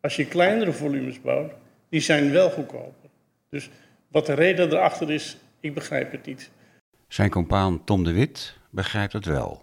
Als 0.00 0.16
je 0.16 0.26
kleinere 0.26 0.72
volumes 0.72 1.20
bouwt, 1.20 1.52
die 1.88 2.00
zijn 2.00 2.32
wel 2.32 2.50
goedkoper. 2.50 3.10
Dus 3.50 3.70
wat 4.08 4.26
de 4.26 4.34
reden 4.34 4.72
erachter 4.72 5.10
is, 5.10 5.36
ik 5.60 5.74
begrijp 5.74 6.12
het 6.12 6.26
niet. 6.26 6.50
Zijn 7.08 7.30
compaan 7.30 7.84
Tom 7.84 8.04
de 8.04 8.12
Wit 8.12 8.56
begrijpt 8.70 9.12
het 9.12 9.24
wel. 9.24 9.62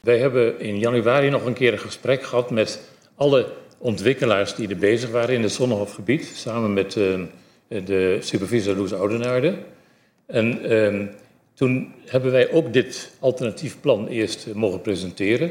Wij 0.00 0.18
hebben 0.18 0.60
in 0.60 0.78
januari 0.78 1.30
nog 1.30 1.44
een 1.44 1.54
keer 1.54 1.72
een 1.72 1.78
gesprek 1.78 2.22
gehad 2.22 2.50
met 2.50 2.90
alle 3.14 3.52
ontwikkelaars 3.78 4.54
die 4.54 4.68
er 4.68 4.76
bezig 4.76 5.10
waren 5.10 5.34
in 5.34 5.42
het 5.42 5.52
Zonnehofgebied, 5.52 6.24
samen 6.24 6.72
met 6.72 6.96
uh, 6.96 7.20
de 7.68 8.18
supervisor 8.20 8.76
Loes 8.76 8.92
Oudenaarde. 8.92 9.58
En 10.26 10.72
uh, 10.72 11.06
toen 11.54 11.94
hebben 12.06 12.30
wij 12.30 12.50
ook 12.50 12.72
dit 12.72 13.12
alternatief 13.18 13.80
plan 13.80 14.06
eerst 14.06 14.46
uh, 14.46 14.54
mogen 14.54 14.80
presenteren. 14.80 15.50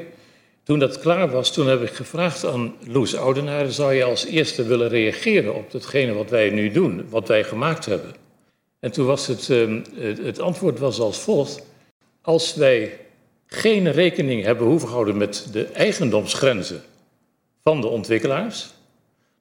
Toen 0.68 0.80
dat 0.80 1.00
klaar 1.00 1.30
was, 1.30 1.54
toen 1.54 1.68
heb 1.68 1.82
ik 1.82 1.90
gevraagd 1.90 2.46
aan 2.46 2.76
Loes 2.86 3.16
Oudenaarde, 3.16 3.72
zou 3.72 3.94
je 3.94 4.04
als 4.04 4.26
eerste 4.26 4.64
willen 4.64 4.90
reageren 4.90 5.56
op 5.56 5.72
datgene 5.72 6.14
wat 6.14 6.30
wij 6.30 6.50
nu 6.50 6.72
doen, 6.72 7.10
wat 7.10 7.28
wij 7.28 7.44
gemaakt 7.44 7.86
hebben? 7.86 8.16
En 8.80 8.92
toen 8.92 9.06
was 9.06 9.28
het, 9.28 9.50
ehm, 9.50 9.82
het 10.22 10.40
antwoord 10.40 10.80
was 10.80 11.00
als 11.00 11.20
volgt. 11.20 11.66
Als 12.22 12.56
wij 12.56 13.00
geen 13.46 13.92
rekening 13.92 14.44
hebben 14.44 14.68
hoeven 14.68 14.90
houden 14.90 15.18
met 15.18 15.48
de 15.52 15.66
eigendomsgrenzen 15.66 16.82
van 17.64 17.82
de 17.82 17.88
ontwikkelaars, 17.88 18.68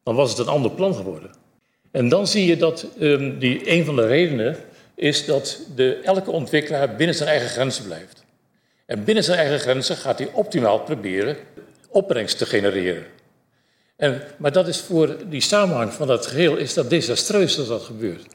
dan 0.02 0.14
was 0.14 0.30
het 0.30 0.38
een 0.38 0.52
ander 0.52 0.70
plan 0.70 0.94
geworden. 0.94 1.30
En 1.90 2.08
dan 2.08 2.26
zie 2.26 2.46
je 2.46 2.56
dat 2.56 2.86
um, 3.00 3.38
die, 3.38 3.70
een 3.70 3.84
van 3.84 3.96
de 3.96 4.06
redenen 4.06 4.56
is 4.94 5.24
dat 5.24 5.60
de, 5.74 5.94
elke 5.94 6.30
ontwikkelaar 6.30 6.96
binnen 6.96 7.16
zijn 7.16 7.28
eigen 7.28 7.48
grenzen 7.48 7.84
blijft. 7.84 8.25
En 8.86 9.04
binnen 9.04 9.24
zijn 9.24 9.38
eigen 9.38 9.60
grenzen 9.60 9.96
gaat 9.96 10.18
hij 10.18 10.30
optimaal 10.32 10.78
proberen 10.80 11.36
opbrengst 11.88 12.38
te 12.38 12.46
genereren. 12.46 13.04
En, 13.96 14.22
maar 14.38 14.52
dat 14.52 14.68
is 14.68 14.80
voor 14.80 15.16
die 15.28 15.40
samenhang 15.40 15.92
van 15.92 16.06
dat 16.06 16.26
geheel 16.26 16.56
is 16.56 16.74
dat 16.74 16.90
desastreus 16.90 17.56
dat 17.56 17.68
dat 17.68 17.82
gebeurt. 17.82 18.26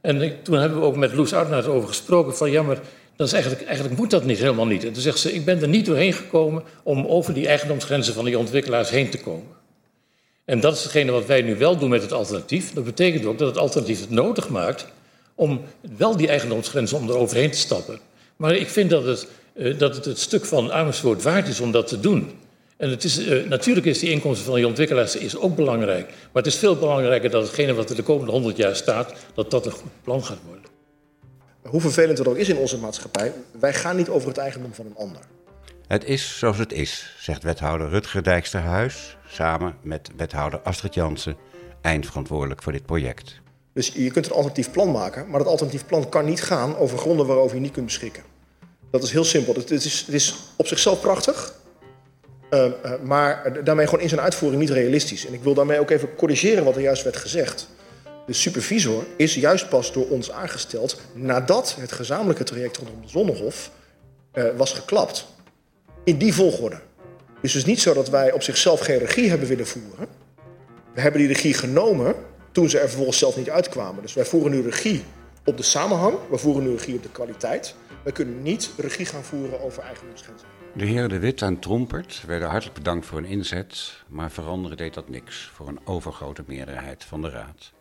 En 0.00 0.42
toen 0.42 0.58
hebben 0.58 0.80
we 0.80 0.86
ook 0.86 0.96
met 0.96 1.12
Loes 1.12 1.32
Arnaert 1.32 1.66
over 1.66 1.88
gesproken 1.88 2.36
van 2.36 2.50
ja, 2.50 2.62
maar 2.62 2.78
dat 3.16 3.26
is 3.26 3.32
eigenlijk, 3.32 3.64
eigenlijk 3.64 3.98
moet 3.98 4.10
dat 4.10 4.24
niet 4.24 4.38
helemaal 4.38 4.66
niet. 4.66 4.84
En 4.84 4.92
toen 4.92 5.02
zegt 5.02 5.18
ze, 5.18 5.32
ik 5.32 5.44
ben 5.44 5.62
er 5.62 5.68
niet 5.68 5.86
doorheen 5.86 6.12
gekomen 6.12 6.62
om 6.82 7.06
over 7.06 7.34
die 7.34 7.46
eigendomsgrenzen 7.46 8.14
van 8.14 8.24
die 8.24 8.38
ontwikkelaars 8.38 8.90
heen 8.90 9.10
te 9.10 9.18
komen. 9.18 9.58
En 10.44 10.60
dat 10.60 10.76
is 10.76 10.82
hetgene 10.82 11.10
wat 11.10 11.26
wij 11.26 11.42
nu 11.42 11.56
wel 11.56 11.76
doen 11.76 11.88
met 11.88 12.02
het 12.02 12.12
alternatief. 12.12 12.72
Dat 12.72 12.84
betekent 12.84 13.24
ook 13.24 13.38
dat 13.38 13.48
het 13.48 13.58
alternatief 13.58 14.00
het 14.00 14.10
nodig 14.10 14.48
maakt 14.48 14.86
om 15.34 15.60
wel 15.96 16.16
die 16.16 16.28
eigendomsgrenzen 16.28 16.98
om 16.98 17.08
eroverheen 17.08 17.50
te 17.50 17.58
stappen. 17.58 18.00
Maar 18.36 18.54
ik 18.54 18.68
vind 18.68 18.90
dat 18.90 19.04
het, 19.04 19.26
dat 19.54 19.96
het 19.96 20.04
het 20.04 20.18
stuk 20.18 20.44
van 20.44 20.72
Amersfoort 20.72 21.22
waard 21.22 21.48
is 21.48 21.60
om 21.60 21.72
dat 21.72 21.86
te 21.86 22.00
doen. 22.00 22.38
En 22.76 22.90
het 22.90 23.04
is, 23.04 23.18
uh, 23.18 23.48
natuurlijk 23.48 23.86
is 23.86 23.98
die 23.98 24.10
inkomsten 24.10 24.46
van 24.46 24.54
die 24.54 24.66
ontwikkelaars 24.66 25.16
is 25.16 25.36
ook 25.36 25.56
belangrijk. 25.56 26.06
Maar 26.06 26.42
het 26.42 26.46
is 26.46 26.56
veel 26.56 26.76
belangrijker 26.76 27.30
dat 27.30 27.42
hetgene 27.42 27.74
wat 27.74 27.90
er 27.90 27.96
de 27.96 28.02
komende 28.02 28.32
100 28.32 28.56
jaar 28.56 28.76
staat, 28.76 29.12
dat 29.34 29.50
dat 29.50 29.66
een 29.66 29.72
goed 29.72 29.90
plan 30.02 30.24
gaat 30.24 30.38
worden. 30.46 30.64
Hoe 31.62 31.80
vervelend 31.80 32.18
het 32.18 32.28
ook 32.28 32.36
is 32.36 32.48
in 32.48 32.56
onze 32.56 32.78
maatschappij, 32.78 33.32
wij 33.60 33.74
gaan 33.74 33.96
niet 33.96 34.08
over 34.08 34.28
het 34.28 34.38
eigendom 34.38 34.74
van 34.74 34.86
een 34.86 34.96
ander. 34.96 35.20
Het 35.86 36.04
is 36.04 36.38
zoals 36.38 36.58
het 36.58 36.72
is, 36.72 37.14
zegt 37.18 37.42
wethouder 37.42 37.88
Rutger 37.88 38.22
Dijksterhuis, 38.22 39.16
samen 39.28 39.76
met 39.82 40.10
wethouder 40.16 40.60
Astrid 40.60 40.94
Jansen, 40.94 41.36
eindverantwoordelijk 41.80 42.62
voor 42.62 42.72
dit 42.72 42.86
project. 42.86 43.40
Dus 43.72 43.88
je 43.88 44.10
kunt 44.10 44.26
een 44.26 44.32
alternatief 44.32 44.70
plan 44.70 44.90
maken, 44.90 45.30
maar 45.30 45.38
dat 45.38 45.48
alternatief 45.48 45.86
plan 45.86 46.08
kan 46.08 46.24
niet 46.24 46.42
gaan 46.42 46.76
over 46.76 46.98
gronden 46.98 47.26
waarover 47.26 47.56
je 47.56 47.62
niet 47.62 47.72
kunt 47.72 47.86
beschikken. 47.86 48.22
Dat 48.90 49.02
is 49.02 49.10
heel 49.10 49.24
simpel. 49.24 49.54
Het 49.54 49.70
is, 49.70 50.00
het 50.06 50.14
is 50.14 50.34
op 50.56 50.66
zichzelf 50.66 51.00
prachtig, 51.00 51.54
uh, 52.50 52.64
uh, 52.64 52.92
maar 53.02 53.64
daarmee 53.64 53.86
gewoon 53.86 54.00
in 54.00 54.08
zijn 54.08 54.20
uitvoering 54.20 54.60
niet 54.60 54.70
realistisch. 54.70 55.26
En 55.26 55.32
ik 55.34 55.42
wil 55.42 55.54
daarmee 55.54 55.80
ook 55.80 55.90
even 55.90 56.14
corrigeren 56.14 56.64
wat 56.64 56.76
er 56.76 56.82
juist 56.82 57.02
werd 57.02 57.16
gezegd. 57.16 57.68
De 58.26 58.32
supervisor 58.32 59.04
is 59.16 59.34
juist 59.34 59.68
pas 59.68 59.92
door 59.92 60.08
ons 60.08 60.30
aangesteld 60.30 61.00
nadat 61.12 61.76
het 61.80 61.92
gezamenlijke 61.92 62.44
traject 62.44 62.76
rondom 62.76 63.00
de 63.02 63.08
Zonnehof 63.08 63.70
uh, 64.34 64.44
was 64.56 64.72
geklapt. 64.72 65.26
In 66.04 66.18
die 66.18 66.34
volgorde. 66.34 66.80
Dus 67.40 67.52
het 67.52 67.62
is 67.62 67.68
niet 67.68 67.80
zo 67.80 67.94
dat 67.94 68.08
wij 68.08 68.32
op 68.32 68.42
zichzelf 68.42 68.80
geen 68.80 68.98
regie 68.98 69.28
hebben 69.28 69.48
willen 69.48 69.66
voeren. 69.66 70.06
We 70.94 71.00
hebben 71.00 71.20
die 71.20 71.28
regie 71.28 71.54
genomen 71.54 72.14
toen 72.52 72.70
ze 72.70 72.78
er 72.78 72.88
vervolgens 72.88 73.18
zelf 73.18 73.36
niet 73.36 73.50
uitkwamen. 73.50 74.02
Dus 74.02 74.14
wij 74.14 74.24
voeren 74.24 74.50
nu 74.50 74.62
regie 74.62 75.04
op 75.44 75.56
de 75.56 75.62
samenhang, 75.62 76.14
we 76.30 76.38
voeren 76.38 76.62
nu 76.62 76.70
regie 76.70 76.94
op 76.94 77.02
de 77.02 77.10
kwaliteit. 77.10 77.74
We 78.04 78.12
kunnen 78.12 78.42
niet 78.42 78.70
regie 78.76 79.06
gaan 79.06 79.24
voeren 79.24 79.60
over 79.60 79.82
eigendomsgrenzen. 79.82 80.48
De 80.74 80.84
heren 80.84 81.08
De 81.08 81.18
Wit 81.18 81.42
en 81.42 81.58
Trompert 81.58 82.22
werden 82.26 82.48
hartelijk 82.48 82.78
bedankt 82.78 83.06
voor 83.06 83.18
hun 83.20 83.30
inzet, 83.30 84.02
maar 84.08 84.30
veranderen 84.30 84.76
deed 84.76 84.94
dat 84.94 85.08
niks 85.08 85.50
voor 85.54 85.68
een 85.68 85.80
overgrote 85.84 86.42
meerderheid 86.46 87.04
van 87.04 87.22
de 87.22 87.30
Raad. 87.30 87.72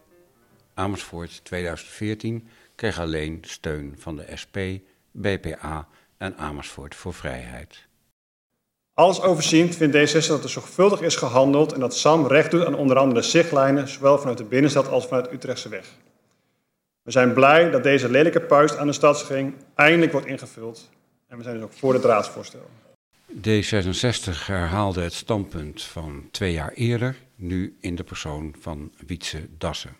Amersfoort 0.73 1.43
2014 1.43 2.47
kreeg 2.75 2.99
alleen 2.99 3.37
steun 3.41 3.95
van 3.97 4.15
de 4.15 4.25
SP, 4.41 4.57
BPA 5.11 5.87
en 6.17 6.37
Amersfoort 6.37 6.95
voor 6.95 7.13
Vrijheid. 7.13 7.87
Alles 8.93 9.21
overziend 9.21 9.75
vindt 9.75 9.95
D66 9.95 10.27
dat 10.27 10.43
er 10.43 10.49
zorgvuldig 10.49 11.01
is 11.01 11.15
gehandeld 11.15 11.73
en 11.73 11.79
dat 11.79 11.95
SAM 11.95 12.27
recht 12.27 12.51
doet 12.51 12.65
aan 12.65 12.75
onder 12.75 12.97
andere 12.97 13.21
de 13.21 13.27
zichtlijnen, 13.27 13.87
zowel 13.87 14.17
vanuit 14.17 14.37
de 14.37 14.43
binnenstad 14.43 14.87
als 14.87 15.07
vanuit 15.07 15.31
Utrechtse 15.31 15.69
weg. 15.69 15.87
We 17.09 17.15
zijn 17.15 17.33
blij 17.33 17.69
dat 17.69 17.83
deze 17.83 18.09
lelijke 18.09 18.41
puist 18.41 18.77
aan 18.77 18.87
de 18.87 18.93
stadsring 18.93 19.53
eindelijk 19.75 20.11
wordt 20.11 20.27
ingevuld 20.27 20.89
en 21.27 21.37
we 21.37 21.43
zijn 21.43 21.55
dus 21.55 21.63
ook 21.63 21.73
voor 21.73 21.93
het 21.93 22.03
raadsvoorstel. 22.03 22.69
D66 23.33 24.45
herhaalde 24.45 25.01
het 25.01 25.13
standpunt 25.13 25.83
van 25.83 26.27
twee 26.31 26.51
jaar 26.51 26.71
eerder, 26.73 27.15
nu 27.35 27.77
in 27.79 27.95
de 27.95 28.03
persoon 28.03 28.55
van 28.59 28.91
Wietse 29.07 29.47
Dassen. 29.57 29.95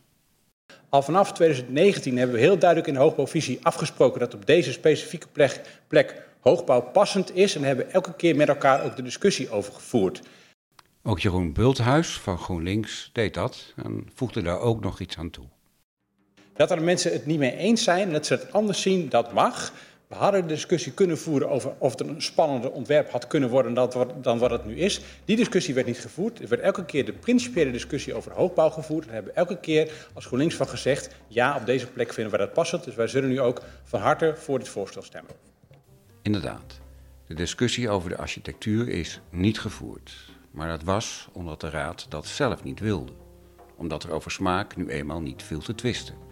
Al 0.89 1.01
vanaf 1.01 1.33
2019 1.33 2.17
hebben 2.17 2.35
we 2.35 2.41
heel 2.41 2.57
duidelijk 2.57 2.89
in 2.89 2.93
de 2.93 2.99
hoogbouwvisie 2.99 3.59
afgesproken 3.61 4.19
dat 4.19 4.33
op 4.33 4.45
deze 4.45 4.71
specifieke 4.71 5.27
plek, 5.27 5.61
plek 5.87 6.21
hoogbouw 6.39 6.81
passend 6.81 7.35
is 7.35 7.55
en 7.55 7.63
hebben 7.63 7.91
elke 7.91 8.15
keer 8.15 8.35
met 8.35 8.47
elkaar 8.47 8.83
ook 8.83 8.95
de 8.95 9.03
discussie 9.03 9.49
over 9.49 9.73
gevoerd. 9.73 10.21
Ook 11.03 11.19
Jeroen 11.19 11.53
Bulthuis 11.53 12.19
van 12.19 12.37
GroenLinks 12.37 13.09
deed 13.13 13.33
dat 13.33 13.73
en 13.75 14.09
voegde 14.13 14.41
daar 14.41 14.59
ook 14.59 14.81
nog 14.81 14.99
iets 14.99 15.17
aan 15.17 15.29
toe. 15.29 15.45
Dat 16.59 16.71
er 16.71 16.81
mensen 16.81 17.11
het 17.11 17.25
niet 17.25 17.39
mee 17.39 17.55
eens 17.55 17.83
zijn 17.83 18.11
dat 18.11 18.25
ze 18.25 18.33
het 18.33 18.51
anders 18.51 18.81
zien, 18.81 19.09
dat 19.09 19.33
mag. 19.33 19.73
We 20.07 20.15
hadden 20.15 20.41
de 20.41 20.47
discussie 20.47 20.91
kunnen 20.91 21.17
voeren 21.17 21.49
over 21.49 21.73
of 21.77 21.91
het 21.91 22.01
een 22.01 22.21
spannender 22.21 22.71
ontwerp 22.71 23.11
had 23.11 23.27
kunnen 23.27 23.49
worden 23.49 23.73
dan 24.21 24.39
wat 24.39 24.51
het 24.51 24.65
nu 24.65 24.75
is. 24.77 25.01
Die 25.25 25.35
discussie 25.35 25.73
werd 25.73 25.87
niet 25.87 25.99
gevoerd. 25.99 26.41
Er 26.41 26.47
werd 26.47 26.61
elke 26.61 26.85
keer 26.85 27.05
de 27.05 27.13
principiële 27.13 27.71
discussie 27.71 28.13
over 28.13 28.31
hoogbouw 28.31 28.69
gevoerd. 28.69 29.07
En 29.07 29.13
hebben 29.13 29.35
elke 29.35 29.59
keer 29.59 29.91
als 30.13 30.25
GroenLinks 30.25 30.55
van 30.55 30.67
gezegd, 30.67 31.15
ja, 31.27 31.55
op 31.55 31.65
deze 31.65 31.87
plek 31.87 32.13
vinden 32.13 32.37
wij 32.37 32.45
dat 32.45 32.53
passend. 32.53 32.83
Dus 32.83 32.95
wij 32.95 33.07
zullen 33.07 33.29
nu 33.29 33.41
ook 33.41 33.61
van 33.83 33.99
harte 33.99 34.33
voor 34.37 34.59
dit 34.59 34.69
voorstel 34.69 35.01
stemmen. 35.01 35.31
Inderdaad, 36.21 36.79
de 37.27 37.33
discussie 37.33 37.89
over 37.89 38.09
de 38.09 38.17
architectuur 38.17 38.87
is 38.87 39.19
niet 39.29 39.59
gevoerd. 39.59 40.15
Maar 40.51 40.67
dat 40.67 40.83
was 40.83 41.27
omdat 41.31 41.61
de 41.61 41.69
Raad 41.69 42.05
dat 42.09 42.25
zelf 42.25 42.63
niet 42.63 42.79
wilde. 42.79 43.11
Omdat 43.75 44.03
er 44.03 44.11
over 44.11 44.31
smaak 44.31 44.75
nu 44.75 44.89
eenmaal 44.89 45.21
niet 45.21 45.43
viel 45.43 45.59
te 45.59 45.75
twisten. 45.75 46.27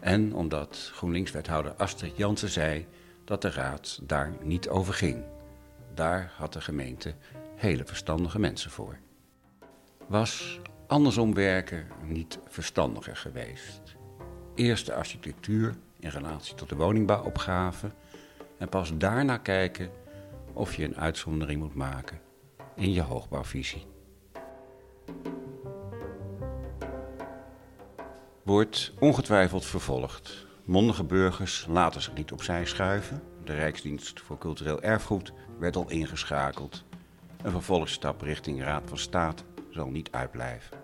En 0.00 0.34
omdat 0.34 0.90
GroenLinks-wethouder 0.94 1.72
Astrid 1.72 2.16
Jansen 2.16 2.48
zei 2.48 2.86
dat 3.24 3.42
de 3.42 3.50
Raad 3.50 4.00
daar 4.02 4.32
niet 4.42 4.68
over 4.68 4.94
ging. 4.94 5.24
Daar 5.94 6.32
had 6.36 6.52
de 6.52 6.60
gemeente 6.60 7.14
hele 7.56 7.84
verstandige 7.84 8.38
mensen 8.38 8.70
voor. 8.70 8.98
Was 10.06 10.60
andersom 10.86 11.34
werken 11.34 11.86
niet 12.04 12.38
verstandiger 12.48 13.16
geweest? 13.16 13.80
Eerst 14.54 14.86
de 14.86 14.94
architectuur 14.94 15.74
in 16.00 16.08
relatie 16.08 16.54
tot 16.54 16.68
de 16.68 16.76
woningbouwopgave 16.76 17.90
en 18.58 18.68
pas 18.68 18.96
daarna 18.96 19.36
kijken 19.36 19.90
of 20.52 20.74
je 20.74 20.84
een 20.84 20.96
uitzondering 20.96 21.60
moet 21.60 21.74
maken 21.74 22.20
in 22.74 22.92
je 22.92 23.02
hoogbouwvisie. 23.02 23.86
Wordt 28.48 28.92
ongetwijfeld 28.98 29.64
vervolgd. 29.64 30.46
Mondige 30.64 31.04
burgers 31.04 31.66
laten 31.68 32.02
zich 32.02 32.14
niet 32.14 32.32
opzij 32.32 32.64
schuiven. 32.64 33.22
De 33.44 33.54
Rijksdienst 33.54 34.20
voor 34.20 34.38
Cultureel 34.38 34.82
Erfgoed 34.82 35.32
werd 35.58 35.76
al 35.76 35.90
ingeschakeld. 35.90 36.84
Een 37.42 37.50
vervolgstap 37.50 38.20
richting 38.20 38.62
Raad 38.62 38.82
van 38.86 38.98
State 38.98 39.42
zal 39.70 39.88
niet 39.88 40.12
uitblijven. 40.12 40.76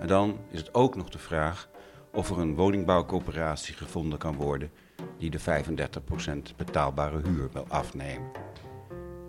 En 0.00 0.06
dan 0.06 0.38
is 0.50 0.58
het 0.58 0.74
ook 0.74 0.96
nog 0.96 1.08
de 1.08 1.18
vraag 1.18 1.68
of 2.12 2.30
er 2.30 2.38
een 2.38 2.54
woningbouwcoöperatie 2.54 3.74
gevonden 3.74 4.18
kan 4.18 4.34
worden 4.34 4.70
die 5.18 5.30
de 5.30 5.40
35% 5.40 6.56
betaalbare 6.56 7.20
huur 7.24 7.50
wil 7.52 7.66
afnemen. 7.68 8.30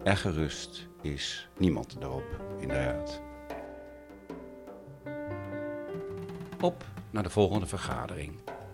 En 0.03 0.17
gerust 0.17 0.87
is 1.01 1.49
niemand 1.57 1.95
erop 1.99 2.41
in 2.59 2.67
de 2.67 2.83
raad. 2.83 3.21
Op 6.61 6.85
naar 7.09 7.23
de 7.23 7.29
volgende 7.29 7.65
vergadering. 7.65 8.33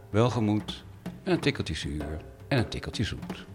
Welgemoed 0.10 0.84
en 1.24 1.32
een 1.32 1.40
tikkeltje 1.40 1.76
zuur 1.76 2.22
en 2.48 2.58
een 2.58 2.70
tikkeltje 2.70 3.04
zoet. 3.04 3.46